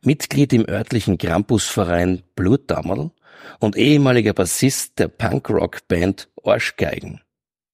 [0.00, 3.10] Mitglied im örtlichen Krampusverein Blutdammerl
[3.58, 7.20] und ehemaliger Bassist der Punkrock-Band Arschgeigen,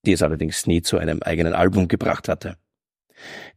[0.07, 2.57] die es allerdings nie zu einem eigenen Album gebracht hatte.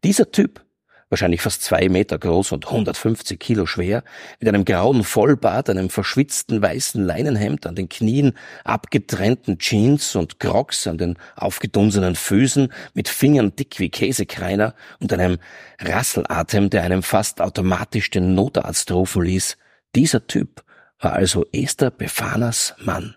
[0.04, 0.65] Dieser Typ,
[1.10, 4.04] wahrscheinlich fast zwei Meter groß und 150 Kilo schwer,
[4.40, 10.88] mit einem grauen Vollbart, einem verschwitzten weißen Leinenhemd an den Knien, abgetrennten Jeans und Crocs
[10.88, 15.38] an den aufgedunsenen Füßen, mit Fingern dick wie Käsekreiner und einem
[15.80, 19.58] Rasselatem, der einem fast automatisch den Notarzt rufen ließ.
[19.96, 20.64] Dieser Typ
[21.00, 23.16] war also Esther Befanas Mann.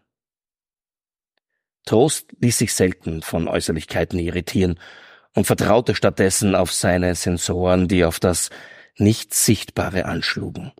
[1.86, 4.78] Trost ließ sich selten von Äußerlichkeiten irritieren
[5.38, 8.50] und vertraute stattdessen auf seine Sensoren, die auf das
[8.96, 10.72] Nicht-Sichtbare anschlugen.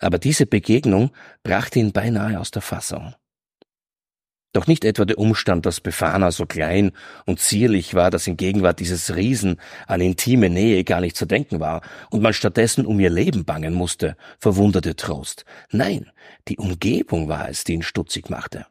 [0.00, 1.12] Aber diese Begegnung
[1.44, 3.14] brachte ihn beinahe aus der Fassung.
[4.52, 6.90] Doch nicht etwa der Umstand, dass Befana so klein
[7.24, 11.60] und zierlich war, dass in Gegenwart dieses Riesen an intime Nähe gar nicht zu denken
[11.60, 15.44] war und man stattdessen um ihr Leben bangen musste, verwunderte Trost.
[15.70, 16.10] Nein,
[16.48, 18.66] die Umgebung war es, die ihn stutzig machte.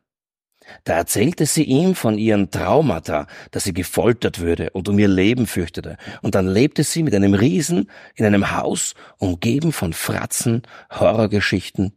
[0.84, 5.47] Da erzählte sie ihm von ihren Traumata, dass sie gefoltert würde und um ihr Leben
[5.47, 5.97] fürchtete.
[6.21, 11.93] Und dann lebte sie mit einem Riesen in einem Haus, umgeben von Fratzen, Horrorgeschichten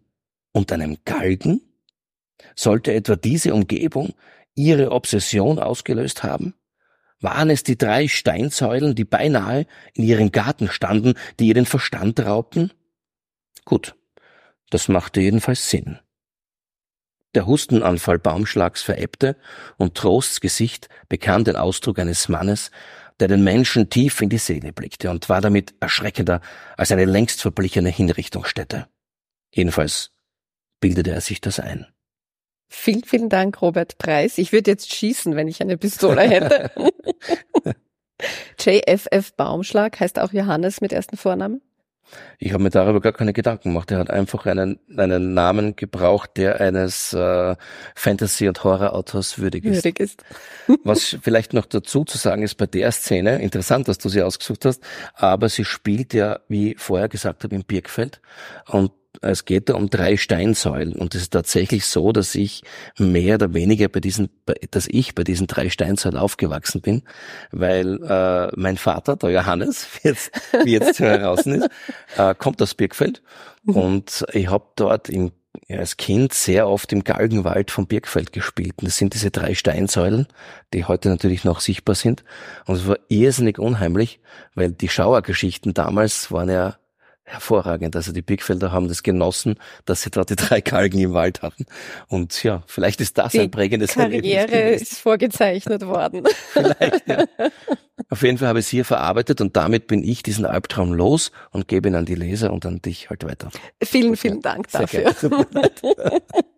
[0.52, 1.62] und einem Galgen?
[2.54, 4.14] Sollte etwa diese Umgebung
[4.54, 6.54] ihre Obsession ausgelöst haben?
[7.20, 12.18] Waren es die drei Steinsäulen, die beinahe in ihrem Garten standen, die ihr den Verstand
[12.20, 12.72] raubten?
[13.64, 13.94] Gut,
[14.70, 15.98] das machte jedenfalls Sinn.
[17.34, 19.36] Der Hustenanfall Baumschlags verebbte
[19.76, 22.70] und Trosts Gesicht bekam den Ausdruck eines Mannes,
[23.20, 26.40] der den Menschen tief in die Seele blickte und war damit erschreckender
[26.76, 28.88] als eine längst verblichene Hinrichtungsstätte.
[29.54, 30.10] Jedenfalls
[30.80, 31.86] bildete er sich das ein.
[32.68, 34.38] Vielen, vielen Dank, Robert Preis.
[34.38, 36.70] Ich würde jetzt schießen, wenn ich eine Pistole hätte.
[38.58, 41.62] JFF Baumschlag heißt auch Johannes mit ersten Vornamen?
[42.38, 43.90] Ich habe mir darüber gar keine Gedanken gemacht.
[43.90, 47.56] Er hat einfach einen, einen Namen gebraucht, der eines äh,
[47.94, 49.84] Fantasy- und Horrorautors würdig ist.
[49.84, 50.24] Würdig ist.
[50.84, 54.64] Was vielleicht noch dazu zu sagen ist bei der Szene, interessant, dass du sie ausgesucht
[54.64, 54.82] hast,
[55.14, 58.20] aber sie spielt ja, wie vorher gesagt habe, im Birkfeld
[58.68, 62.62] und es geht da um drei Steinsäulen und es ist tatsächlich so, dass ich
[62.98, 64.30] mehr oder weniger bei diesen,
[64.70, 67.02] dass ich bei diesen drei Steinsäulen aufgewachsen bin,
[67.50, 70.30] weil äh, mein Vater, der Johannes, wie jetzt,
[70.64, 71.68] wie jetzt heraus ist,
[72.16, 73.22] äh, kommt aus Birkfeld
[73.64, 73.76] mhm.
[73.76, 75.32] und ich habe dort im
[75.66, 78.74] ja, als Kind sehr oft im Galgenwald vom Birkfeld gespielt.
[78.78, 80.28] Und das sind diese drei Steinsäulen,
[80.72, 82.24] die heute natürlich noch sichtbar sind.
[82.66, 84.20] Und es war irrsinnig unheimlich,
[84.54, 86.76] weil die Schauergeschichten damals waren ja
[87.30, 87.96] hervorragend.
[87.96, 91.66] Also die Birkfelder haben das genossen, dass sie dort die drei Galgen im Wald hatten.
[92.08, 96.24] Und ja, vielleicht ist das die ein prägendes Karriere ist vorgezeichnet worden.
[96.52, 97.24] vielleicht, ja.
[98.08, 101.30] Auf jeden Fall habe ich es hier verarbeitet und damit bin ich diesen Albtraum los
[101.50, 103.50] und gebe ihn an die Leser und an dich halt weiter.
[103.82, 105.14] Vielen, vielen Dank dafür.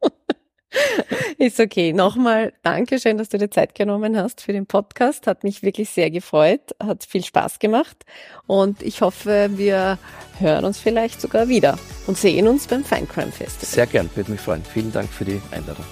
[1.42, 1.92] Ist okay.
[1.92, 5.26] Nochmal Dankeschön, dass du dir Zeit genommen hast für den Podcast.
[5.26, 8.05] Hat mich wirklich sehr gefreut, hat viel Spaß gemacht
[8.46, 9.98] und ich hoffe, wir
[10.38, 13.74] hören uns vielleicht sogar wieder und sehen uns beim Finecrime Festival.
[13.74, 14.62] Sehr gern, würde mich freuen.
[14.62, 15.85] Vielen Dank für die Einladung.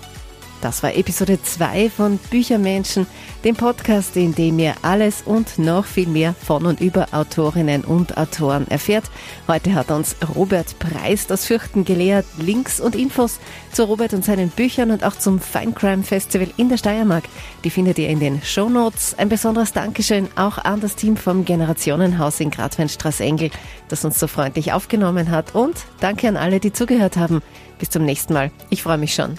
[0.61, 3.07] Das war Episode 2 von Büchermenschen,
[3.44, 8.18] dem Podcast, in dem ihr alles und noch viel mehr von und über Autorinnen und
[8.18, 9.05] Autoren erfährt.
[9.49, 12.27] Heute hat uns Robert Preis das Fürchten gelehrt.
[12.38, 13.40] Links und Infos
[13.73, 17.25] zu Robert und seinen Büchern und auch zum Fine Crime Festival in der Steiermark.
[17.64, 19.14] Die findet ihr in den Show Notes.
[19.18, 23.51] Ein besonderes Dankeschön auch an das Team vom Generationenhaus in Gradweinstraße-Engel,
[23.88, 25.55] das uns so freundlich aufgenommen hat.
[25.55, 27.40] Und danke an alle, die zugehört haben.
[27.79, 28.51] Bis zum nächsten Mal.
[28.68, 29.38] Ich freue mich schon.